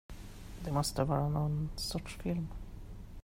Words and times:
Det 0.65 0.71
måste 0.73 1.03
vara 1.03 1.29
någon 1.29 1.69
sorts 1.75 2.15
film. 2.17 2.47